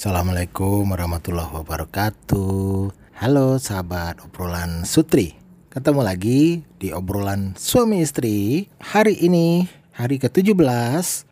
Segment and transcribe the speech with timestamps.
[0.00, 2.88] Assalamualaikum warahmatullahi wabarakatuh.
[3.20, 5.36] Halo sahabat obrolan Sutri.
[5.68, 8.64] Ketemu lagi di obrolan suami istri.
[8.80, 10.56] Hari ini hari ke-17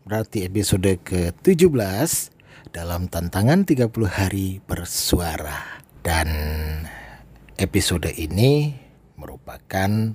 [0.04, 2.12] berarti episode ke-17
[2.68, 5.80] dalam tantangan 30 hari bersuara.
[6.04, 6.28] Dan
[7.56, 8.76] episode ini
[9.16, 10.12] merupakan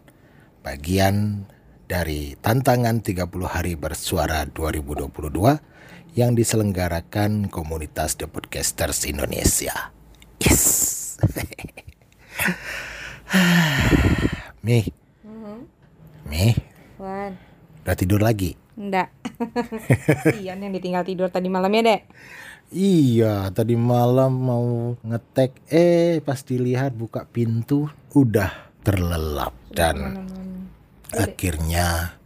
[0.61, 1.49] bagian
[1.89, 5.72] dari tantangan 30 hari bersuara 2022
[6.13, 9.73] yang diselenggarakan komunitas The Podcasters Indonesia.
[10.37, 11.17] Yes.
[14.65, 14.85] Mi.
[16.23, 16.55] Mi,
[17.01, 17.35] Wan,
[17.83, 18.55] udah tidur lagi?
[18.73, 19.13] enggak.
[20.41, 22.01] Ian yang ditinggal tidur tadi malam ya, Dek.
[22.73, 27.85] Iya, tadi malam mau ngetek eh pas dilihat buka pintu
[28.17, 28.49] udah
[28.81, 30.25] terlelap dan
[31.13, 32.17] akhirnya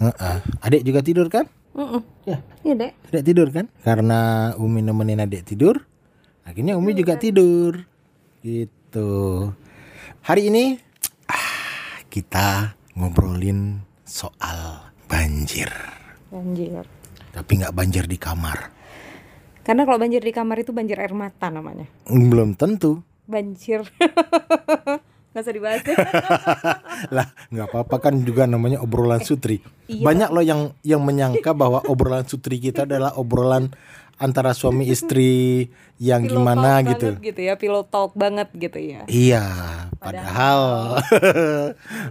[0.00, 0.36] Heeh.
[0.64, 1.44] Adik juga tidur kan?
[1.80, 2.02] Heeh.
[2.28, 2.92] Ya, Iya, Dek.
[3.08, 3.66] Adik tidur kan?
[3.80, 5.80] Karena Umi nemenin adik tidur,
[6.44, 7.88] akhirnya Umi juga tidur.
[8.44, 9.10] Gitu.
[10.20, 10.76] Hari ini
[11.24, 15.72] ah, kita ngobrolin soal banjir.
[16.28, 16.84] Banjir.
[17.32, 18.76] Tapi nggak banjir di kamar.
[19.64, 21.88] Karena kalau banjir di kamar itu banjir air mata namanya.
[22.04, 23.00] Belum tentu.
[23.24, 23.88] Banjir.
[25.30, 25.82] Gak usah dibahas.
[27.16, 29.62] Lah, nggak apa-apa kan juga namanya obrolan sutri.
[29.86, 30.02] iya.
[30.02, 33.70] Banyak loh yang yang menyangka bahwa obrolan sutri kita adalah obrolan
[34.20, 35.64] antara suami istri
[35.96, 37.08] yang Pillow gimana talk gitu.
[37.24, 39.06] gitu ya, pillow talk banget gitu ya.
[39.08, 39.44] Iya,
[39.96, 40.60] padahal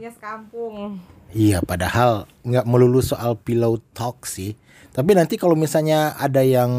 [0.02, 0.98] Ya sekampung.
[1.30, 4.58] Iya, padahal nggak melulu soal pillow talk sih.
[4.90, 6.72] Tapi nanti kalau misalnya ada yang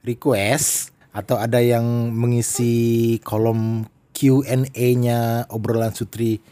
[0.00, 3.84] request atau ada yang mengisi kolom
[4.20, 6.44] Q&A-nya obrolan Sutri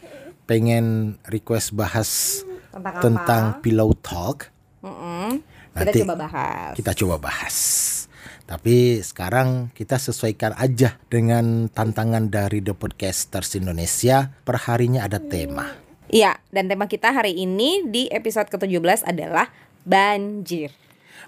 [0.43, 2.41] pengen request bahas
[2.73, 3.01] Tentang apa?
[3.05, 4.49] tentang pillow talk,
[4.81, 5.37] Mm-mm.
[5.69, 6.73] Kita Nanti coba bahas.
[6.73, 7.55] kita coba bahas.
[8.43, 14.33] Tapi sekarang kita sesuaikan aja dengan tantangan dari The Podcasters Indonesia.
[14.41, 15.69] Perharinya ada tema.
[16.09, 19.53] Iya, dan tema kita hari ini di episode ke-17 adalah
[19.85, 20.73] banjir.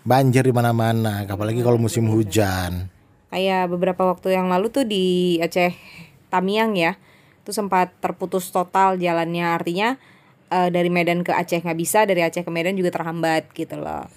[0.01, 2.89] Banjir di mana-mana, apalagi kalau musim hujan.
[3.29, 5.77] Kayak beberapa waktu yang lalu tuh di Aceh
[6.31, 6.95] Tamiang ya,
[7.43, 9.45] itu sempat terputus total jalannya.
[9.51, 9.99] Artinya
[10.47, 14.07] eh, dari Medan ke Aceh nggak bisa, dari Aceh ke Medan juga terhambat gitu loh.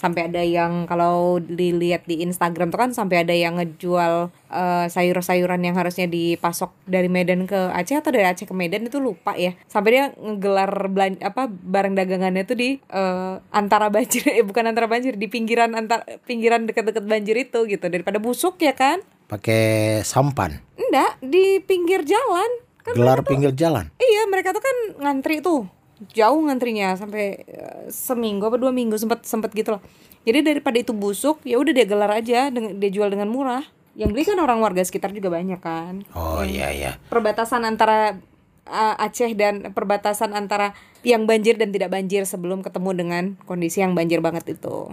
[0.00, 5.60] Sampai ada yang kalau dilihat di Instagram tuh kan sampai ada yang ngejual eh, sayur-sayuran
[5.60, 9.52] yang harusnya dipasok dari Medan ke Aceh atau dari Aceh ke Medan itu lupa ya.
[9.68, 14.88] Sampai dia ngegelar belan apa barang dagangannya tuh di eh, antara banjir eh bukan antara
[14.88, 19.04] banjir di pinggiran antar pinggiran dekat-dekat banjir itu gitu daripada busuk ya kan?
[19.30, 22.50] Pakai sampan, Enggak, di pinggir jalan.
[22.82, 23.86] Kan gelar pinggir jalan.
[24.02, 25.70] Iya, mereka tuh kan ngantri tuh.
[26.10, 29.82] Jauh ngantrinya sampai eh, seminggu apa dua minggu sempat sempat gitu loh.
[30.26, 33.62] Jadi daripada itu busuk, ya udah dia gelar aja dia jual dengan murah.
[33.94, 36.02] Yang beli kan orang warga sekitar juga banyak kan.
[36.18, 36.98] Oh iya iya.
[37.06, 38.18] Perbatasan antara
[38.66, 40.74] eh, Aceh dan perbatasan antara
[41.06, 44.90] yang banjir dan tidak banjir sebelum ketemu dengan kondisi yang banjir banget itu.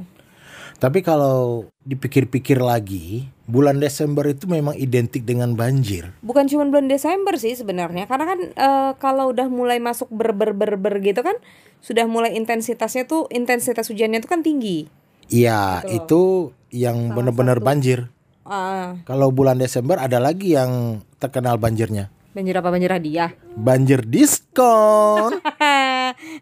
[0.78, 6.14] Tapi kalau dipikir-pikir lagi, bulan Desember itu memang identik dengan banjir.
[6.22, 10.52] bukan cuma bulan Desember sih sebenarnya karena kan eh, kalau udah mulai masuk ber ber
[10.52, 11.34] ber ber gitu kan
[11.80, 14.86] sudah mulai intensitasnya tuh intensitas hujannya tuh kan tinggi
[15.28, 18.08] Iya, itu yang benar-benar banjir.
[18.44, 22.08] ah Kalau bulan Desember ada lagi yang terkenal banjirnya.
[22.32, 25.42] banjir apa banjir hadiah Banjir diskon.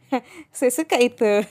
[0.58, 1.44] saya suka itu.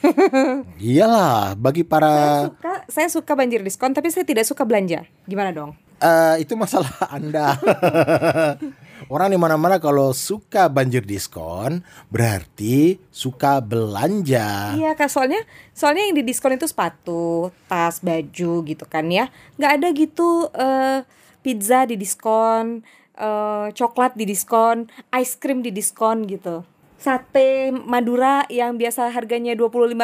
[0.81, 5.05] Iyalah, bagi para suka saya suka banjir diskon tapi saya tidak suka belanja.
[5.25, 5.71] Gimana dong?
[6.01, 7.55] Eh, itu masalah Anda.
[9.11, 14.73] Orang di mana-mana kalau suka banjir diskon berarti suka belanja.
[14.73, 15.43] iya kak soalnya
[15.75, 19.29] soalnya yang di diskon itu sepatu tas baju gitu kan ya.
[19.59, 20.99] Nggak ada gitu eh,
[21.43, 22.81] pizza di diskon
[23.19, 26.65] eh, coklat di diskon ice cream di diskon gitu
[26.97, 29.95] sate Madura yang biasa harganya 25.000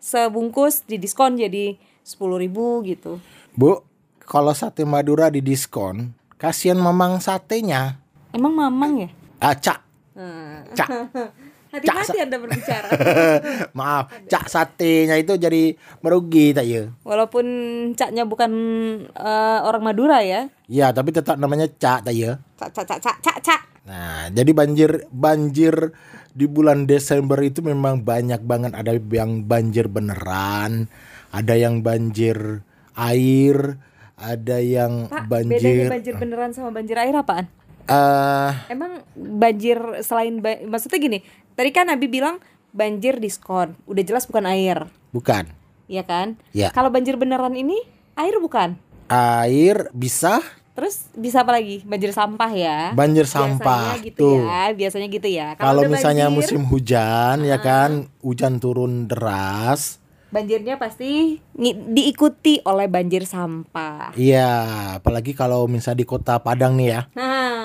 [0.00, 3.20] sebungkus di diskon jadi 10.000 gitu
[3.52, 3.82] Bu,
[4.22, 7.98] kalau sate Madura di diskon, kasihan mamang satenya.
[8.30, 9.10] emang mamang ya
[9.40, 9.78] Ah, cak.
[10.12, 10.68] Hmm.
[10.76, 10.88] Cak.
[11.70, 12.88] hati-hati anda berbicara
[13.78, 16.90] Maaf, cak satenya itu jadi merugi tak ya?
[17.02, 17.46] walaupun
[17.94, 18.52] caknya bukan
[19.10, 22.38] eh, orang Madura ya Ya, tapi tetap namanya cak tak ya?
[22.54, 25.96] cak cak cak cak cak cak Nah, jadi banjir banjir
[26.30, 30.86] di bulan Desember itu memang banyak banget ada yang banjir beneran,
[31.34, 32.62] ada yang banjir
[32.94, 33.80] air,
[34.20, 37.48] ada yang Pak, banjir bedanya banjir beneran sama banjir air apaan?
[37.90, 41.18] Eh Emang banjir selain ba- maksudnya gini,
[41.52, 42.38] tadi kan Nabi bilang
[42.70, 45.50] banjir diskon, udah jelas bukan air, bukan.
[45.84, 46.38] ya kan?
[46.50, 46.70] Ya.
[46.70, 47.82] Kalau banjir beneran ini
[48.14, 48.78] air bukan?
[49.06, 50.38] air bisa
[50.70, 51.82] Terus bisa apa lagi?
[51.82, 52.94] Banjir sampah ya.
[52.94, 54.38] banjir Biasanya sampah gitu tuh.
[54.40, 54.72] ya.
[54.72, 55.46] Biasanya gitu ya.
[55.52, 57.90] Kalau misalnya banjir, musim hujan ya kan,
[58.22, 59.98] hujan turun deras.
[60.30, 61.42] banjirnya pasti
[61.90, 64.14] diikuti oleh banjir sampah.
[64.14, 64.52] Iya,
[64.96, 67.00] apalagi kalau misalnya di Kota Padang nih ya.
[67.12, 67.59] Nah,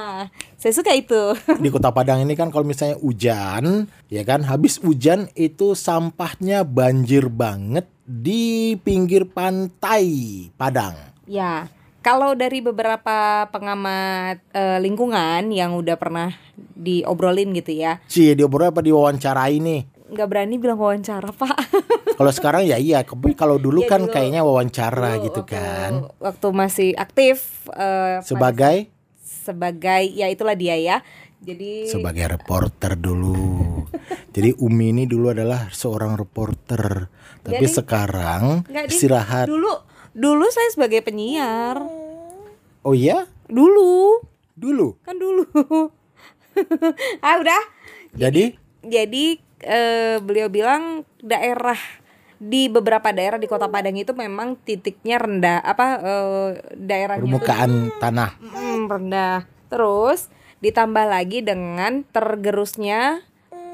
[0.56, 1.34] saya suka itu.
[1.64, 7.28] Di Kota Padang ini kan kalau misalnya hujan, ya kan, habis hujan itu sampahnya banjir
[7.28, 10.06] banget di pinggir pantai
[10.54, 10.94] Padang.
[11.26, 11.66] ya,
[12.00, 16.30] kalau dari beberapa pengamat eh, lingkungan yang udah pernah
[16.76, 19.82] diobrolin gitu ya, Cie, diobrol apa diwawancarai nih?
[20.06, 21.58] nggak berani bilang wawancara pak.
[22.22, 24.14] Kalau sekarang ya iya, tapi kalau dulu Iya, kan dulu.
[24.14, 25.92] kayaknya wawancara Dulu gitu waktu- kan.
[26.22, 28.94] Waktu masih aktif pada- Sebagai
[29.45, 31.06] sebagai ya itulah dia ya.
[31.38, 33.86] Jadi sebagai reporter dulu.
[34.33, 37.06] Jadi Umi ini dulu adalah seorang reporter,
[37.45, 39.45] tapi Jadi- sekarang istirahat.
[39.45, 39.69] dulu
[40.12, 41.77] dulu saya sebagai penyiar.
[42.81, 43.30] Oh iya?
[43.45, 44.25] Dulu,
[44.57, 44.97] Dulu.
[45.06, 45.45] kan dulu.
[47.25, 47.62] ah udah.
[48.18, 51.77] Jadi Jadi eh, beliau bilang daerah
[52.42, 57.72] di beberapa daerah di Kota Padang itu memang titiknya rendah apa eh, daerahnya tuh permukaan
[58.00, 58.32] tanah.
[58.40, 59.38] Mm, rendah.
[59.72, 60.30] Terus
[60.60, 63.24] ditambah lagi dengan tergerusnya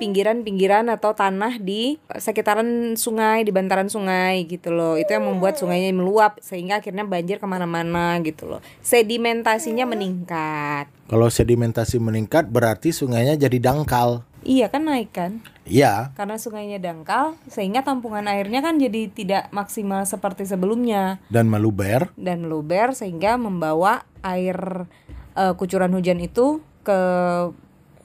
[0.01, 4.97] pinggiran-pinggiran atau tanah di sekitaran sungai, di bantaran sungai gitu loh.
[4.97, 8.65] Itu yang membuat sungainya meluap sehingga akhirnya banjir ke mana-mana gitu loh.
[8.81, 10.89] Sedimentasinya meningkat.
[11.05, 14.25] Kalau sedimentasi meningkat berarti sungainya jadi dangkal.
[14.41, 15.31] Iya kan naik kan?
[15.69, 22.09] Iya, Karena sungainya dangkal sehingga tampungan airnya kan jadi tidak maksimal seperti sebelumnya dan meluber.
[22.17, 24.89] dan meluber sehingga membawa air
[25.37, 26.99] eh, kucuran hujan itu ke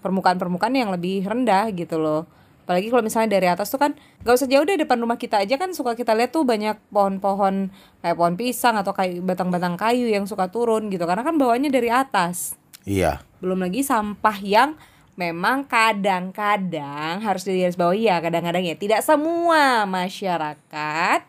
[0.04, 2.28] permukaan-permukaan yang lebih rendah gitu loh.
[2.66, 3.94] Apalagi kalau misalnya dari atas tuh kan
[4.26, 7.70] gak usah jauh deh depan rumah kita aja kan suka kita lihat tuh banyak pohon-pohon
[8.02, 11.88] kayak pohon pisang atau kayu batang-batang kayu yang suka turun gitu karena kan bawahnya dari
[11.94, 12.58] atas.
[12.82, 13.22] Iya.
[13.38, 14.74] Belum lagi sampah yang
[15.16, 21.20] memang kadang-kadang harus digarisbawahi ya kadang-kadang ya tidak semua masyarakat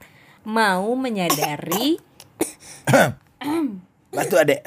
[0.43, 2.03] mau menyadari
[4.07, 4.63] Batu adek.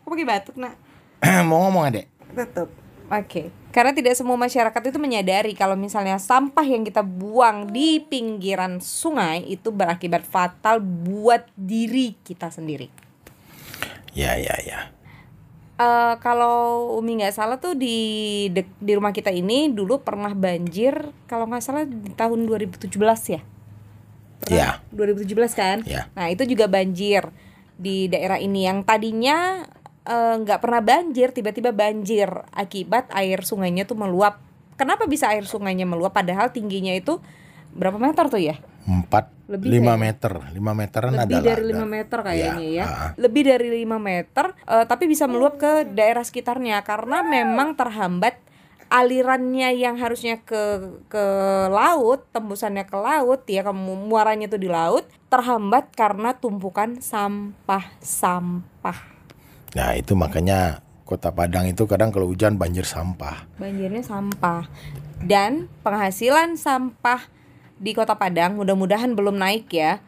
[0.00, 0.78] Kok pakai batuk nak?
[1.44, 2.06] Mau ngomong adek.
[2.32, 2.70] Tutup.
[3.12, 3.52] Oke.
[3.74, 9.44] Karena tidak semua masyarakat itu menyadari kalau misalnya sampah yang kita buang di pinggiran sungai
[9.44, 12.88] itu berakibat fatal buat diri kita sendiri.
[14.16, 14.95] Ya ya ya.
[15.76, 17.96] Eh kalau Umi nggak salah tuh di
[18.48, 22.96] dek- di rumah kita ini dulu pernah banjir kalau nggak salah di tahun 2017
[23.28, 23.40] ya.
[24.48, 24.80] Ya.
[24.94, 25.84] 2017 kan?
[25.84, 26.08] Ya.
[26.16, 27.28] Nah, itu juga banjir
[27.76, 29.68] di daerah ini yang tadinya
[30.06, 34.40] eh, nggak pernah banjir, tiba-tiba banjir akibat air sungainya tuh meluap.
[34.80, 37.20] Kenapa bisa air sungainya meluap padahal tingginya itu
[37.76, 38.56] berapa meter tuh ya?
[38.86, 40.06] Empat Lebih lima kayaknya.
[40.06, 41.42] meter, lima meteran Lebih adalah.
[41.42, 42.84] dari 5 meter kayaknya ya.
[42.86, 43.10] ah.
[43.18, 48.38] Lebih dari 5 meter eh, tapi bisa meluap ke daerah sekitarnya karena memang terhambat
[48.86, 50.78] alirannya yang harusnya ke
[51.10, 51.24] ke
[51.68, 58.98] laut, tembusannya ke laut ya, kamu muaranya tuh di laut terhambat karena tumpukan sampah-sampah.
[59.74, 63.46] Nah itu makanya kota Padang itu kadang kalau hujan banjir sampah.
[63.58, 64.70] Banjirnya sampah.
[65.18, 67.26] Dan penghasilan sampah
[67.76, 70.00] di Kota Padang mudah-mudahan belum naik ya.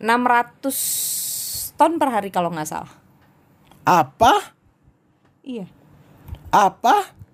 [0.00, 2.94] 600 ton per hari kalau nggak salah.
[3.84, 4.54] Apa?
[5.44, 5.68] Iya.
[6.54, 7.24] Apa?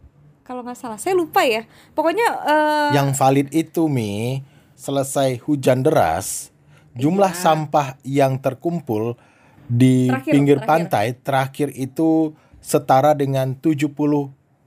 [0.51, 1.63] kalau nggak salah saya lupa ya
[1.95, 4.43] pokoknya eh, Yang valid itu Mi
[4.75, 6.51] selesai hujan deras,
[6.99, 9.15] jumlah sampah yang terkumpul
[9.71, 10.73] di Terakhir, pinggir terakhir.
[10.73, 13.93] pantai terakhir itu setara dengan 70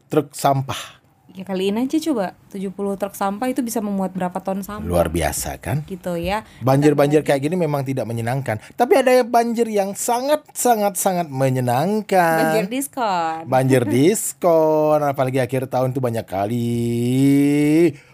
[0.08, 1.03] truk sampah.
[1.34, 5.58] Ya kaliin aja coba 70 truk sampah itu bisa memuat berapa ton sampah Luar biasa
[5.58, 5.82] kan?
[5.90, 10.94] gitu ya Banjir-banjir kayak gini memang tidak menyenangkan, tapi ada yang banjir yang sangat sangat
[10.96, 12.54] sangat menyenangkan.
[12.54, 16.78] banjir diskon Banjir diskon, apalagi akhir tahun tuh banyak kali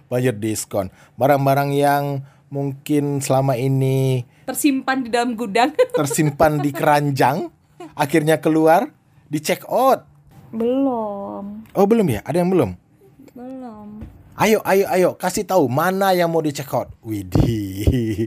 [0.09, 0.89] banjir diskon.
[1.19, 7.45] Barang-barang yang mungkin selama ini tersimpan di dalam gudang tersimpan di keranjang,
[7.93, 8.89] akhirnya keluar
[9.29, 10.07] di check out.
[10.49, 12.25] belum Oh belum ya?
[12.25, 12.88] Ada yang belum?
[14.39, 16.87] Ayo, ayo, ayo, kasih tahu mana yang mau di check out.
[17.03, 18.23] Widih,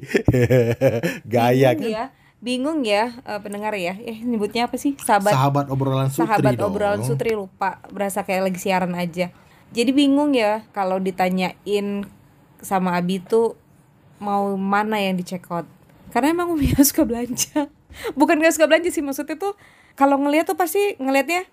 [1.33, 1.89] gaya bingung kan?
[1.89, 2.05] ya
[2.45, 3.97] bingung ya eh, pendengar ya.
[3.97, 4.93] Eh nyebutnya apa sih?
[5.01, 6.69] Sahabat Sahabat obrolan sutri sahabat dong.
[6.69, 7.81] obrolan sutri lupa.
[7.89, 9.33] Berasa kayak lagi siaran aja.
[9.73, 12.05] Jadi bingung ya kalau ditanyain
[12.61, 13.57] sama Abi tuh
[14.21, 15.65] mau mana yang di check out.
[16.13, 17.73] Karena emang Umi suka belanja.
[18.21, 19.57] Bukan gak suka belanja sih maksudnya tuh
[19.97, 21.49] kalau ngeliat tuh pasti ngelihatnya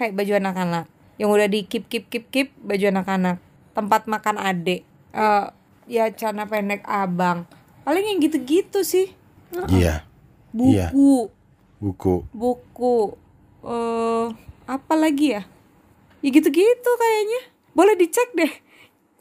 [0.00, 0.88] kayak baju anak-anak.
[1.20, 3.36] Yang udah di keep keep keep keep baju anak-anak
[3.78, 4.82] tempat makan adek
[5.14, 5.44] eh
[5.86, 7.46] ya celana pendek abang
[7.86, 9.14] paling yang gitu-gitu sih
[9.70, 10.04] Iya.
[10.52, 10.92] Iya.
[10.92, 11.32] buku,
[11.80, 12.14] buku.
[12.36, 12.96] buku,
[13.64, 14.26] eh
[14.68, 15.42] apa lagi ya?
[16.20, 17.40] Ya gitu-gitu kayaknya.
[17.72, 18.52] Boleh dicek deh.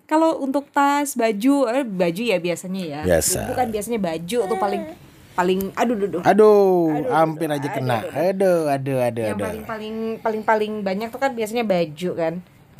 [0.03, 3.01] Kalau untuk tas, baju, eh, baju ya biasanya ya.
[3.07, 3.55] Biasa.
[3.55, 4.83] Bukan biasanya baju tuh paling
[5.31, 6.21] paling aduh aduh, aduh.
[6.25, 6.57] Aduh,
[7.13, 8.03] hampir aja kena.
[8.11, 9.45] Aduh, aduh, aduh, Yang aduh.
[9.47, 12.33] paling paling paling paling banyak tuh kan biasanya baju kan.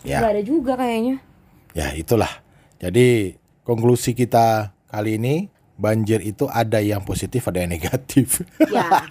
[0.03, 0.19] Ya.
[0.19, 1.15] Nggak ada juga kayaknya.
[1.75, 2.43] Ya, itulah.
[2.77, 5.35] Jadi, konklusi kita kali ini
[5.77, 8.41] banjir itu ada yang positif, ada yang negatif.
[8.73, 9.07] Ya.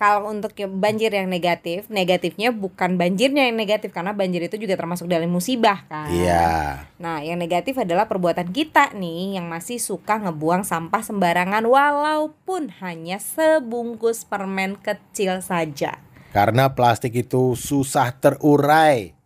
[0.00, 5.04] Kalau untuk banjir yang negatif, negatifnya bukan banjirnya yang negatif karena banjir itu juga termasuk
[5.04, 6.08] dalam musibah kan.
[6.08, 6.88] Iya.
[6.96, 13.20] Nah, yang negatif adalah perbuatan kita nih yang masih suka ngebuang sampah sembarangan walaupun hanya
[13.20, 16.00] sebungkus permen kecil saja.
[16.32, 19.19] Karena plastik itu susah terurai.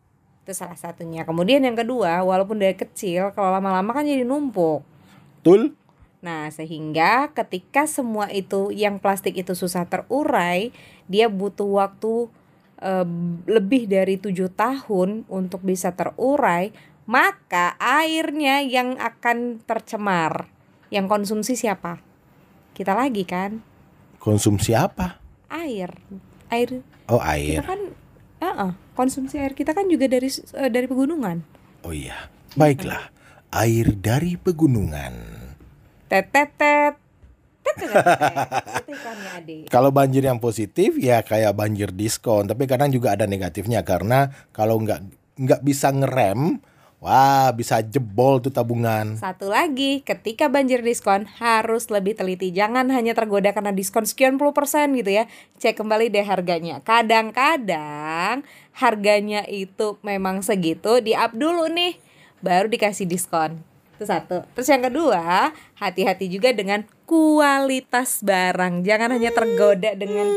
[0.45, 1.25] Itu salah satunya.
[1.25, 4.85] Kemudian yang kedua, walaupun dari kecil, kalau lama-lama kan jadi numpuk.
[5.41, 5.73] Betul?
[6.21, 10.69] Nah, sehingga ketika semua itu yang plastik itu susah terurai,
[11.09, 12.29] dia butuh waktu
[12.85, 13.09] eh,
[13.49, 16.77] lebih dari tujuh tahun untuk bisa terurai,
[17.09, 20.49] maka airnya yang akan tercemar.
[20.93, 22.01] Yang konsumsi siapa?
[22.77, 23.65] Kita lagi kan?
[24.21, 25.21] Konsumsi apa?
[25.49, 25.93] Air.
[26.53, 27.61] Air Oh, kita air.
[27.61, 27.81] kan
[28.53, 31.41] uh konsumsi air kita kan juga dari eh, dari pegunungan.
[31.85, 32.31] Oh iya.
[32.55, 33.11] Baiklah.
[33.55, 35.15] Air dari pegunungan.
[36.07, 36.95] Tetetet.
[37.65, 38.07] Tetetet.
[39.73, 44.79] Kalau banjir yang positif ya kayak banjir diskon, tapi kadang juga ada negatifnya karena kalau
[44.79, 45.01] nggak
[45.35, 46.63] nggak bisa ngerem,
[47.05, 49.21] wah bisa jebol tuh tabungan.
[49.21, 52.49] Satu lagi, ketika banjir diskon harus lebih teliti.
[52.49, 55.29] Jangan hanya tergoda karena diskon sekian puluh persen gitu ya.
[55.61, 56.81] Cek kembali deh harganya.
[56.81, 58.41] Kadang-kadang
[58.73, 62.01] harganya itu memang segitu, di up dulu nih,
[62.41, 63.61] baru dikasih diskon.
[64.01, 64.43] Itu satu.
[64.57, 68.83] Terus yang kedua, hati-hati juga dengan kualitas barang.
[68.83, 70.33] Jangan hanya tergoda dengan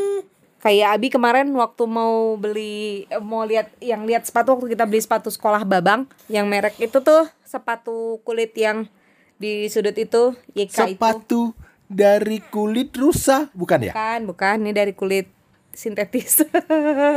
[0.67, 5.31] kayak Abi kemarin waktu mau beli mau lihat yang lihat sepatu waktu kita beli sepatu
[5.31, 8.91] sekolah Babang yang merek itu tuh sepatu kulit yang
[9.39, 10.99] di sudut itu YK itu.
[10.99, 11.55] Sepatu
[11.87, 13.93] dari kulit rusa, bukan ya?
[13.95, 15.31] bukan bukan ini dari kulit
[15.71, 16.43] sintetis.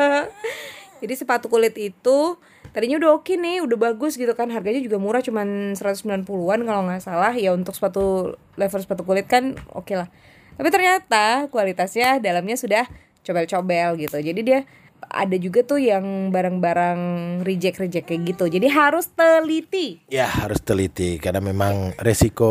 [1.02, 2.38] Jadi sepatu kulit itu
[2.70, 4.46] tadinya udah oke nih udah bagus gitu kan.
[4.54, 7.34] Harganya juga murah cuman 190-an kalau nggak salah.
[7.34, 10.06] Ya untuk sepatu level sepatu kulit kan oke lah.
[10.54, 12.84] Tapi ternyata kualitasnya dalamnya sudah
[13.20, 14.60] cobel-cobel gitu jadi dia
[15.00, 17.00] ada juga tuh yang barang-barang
[17.40, 22.48] reject-reject kayak gitu jadi harus teliti Ya harus teliti karena memang resiko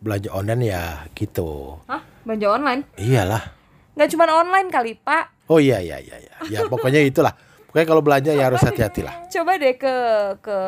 [0.00, 1.76] belanja online ya gitu.
[1.84, 2.00] Hah?
[2.24, 3.52] belanja online Iyalah.
[3.92, 6.34] nggak cuma online kali pak Oh iya iya iya iya.
[6.46, 7.34] Ya pokoknya itulah.
[7.66, 9.18] Pokoknya kalau belanja ya harus hati-hati lah.
[9.26, 9.94] coba deh ke
[10.38, 10.58] ke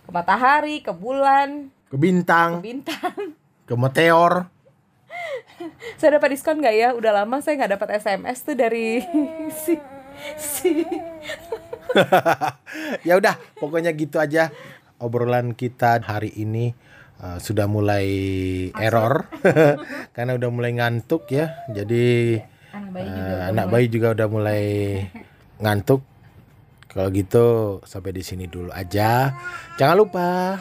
[0.00, 3.16] ke matahari, ke bulan, Ke bintang, ke bintang.
[3.64, 4.48] ke meteor.
[6.00, 6.88] Saya dapat diskon nggak ya?
[6.94, 9.02] Udah lama saya nggak dapat SMS tuh dari
[9.64, 9.74] si
[10.38, 10.82] si.
[13.08, 14.50] ya udah, pokoknya gitu aja
[14.98, 16.74] obrolan kita hari ini
[17.22, 18.06] uh, sudah mulai
[18.78, 19.30] error
[20.14, 21.66] karena udah mulai ngantuk ya.
[21.70, 22.38] Jadi
[22.74, 24.64] Anak bayi uh, anak bayi juga udah mulai
[25.62, 26.02] ngantuk.
[26.90, 27.46] Kalau gitu
[27.82, 29.34] sampai di sini dulu aja.
[29.78, 30.58] Jangan lupa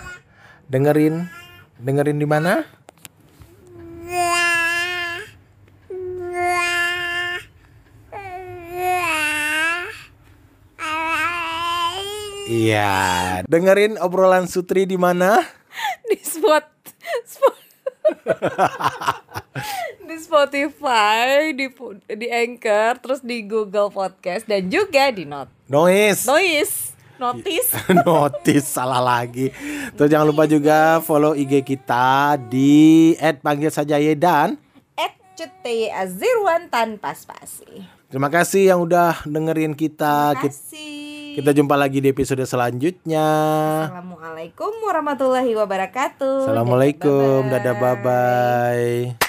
[0.70, 1.30] dengerin
[1.78, 2.83] dengerin di mana?
[12.54, 15.42] Iya, dengerin obrolan Sutri di mana?
[16.10, 16.70] di spot
[17.26, 17.58] spot
[20.08, 21.72] di Spotify, di
[22.14, 26.30] di Anchor, terus di Google Podcast dan juga di Not Noise.
[26.30, 26.76] Noise
[27.18, 27.70] Notice.
[28.06, 29.50] Notis salah lagi.
[29.96, 34.60] Terus jangan lupa juga follow IG kita di @panggil saja Yedan.
[35.00, 37.88] At Cutey Azirwan tanpa spasi.
[38.12, 40.38] Terima kasih yang udah dengerin kita.
[40.38, 41.13] Kita, Kasih.
[41.34, 43.26] Kita jumpa lagi di episode selanjutnya.
[43.90, 46.46] Assalamualaikum warahmatullahi wabarakatuh.
[46.46, 47.50] Assalamualaikum.
[47.50, 49.23] Dadah, Dadah bye bye.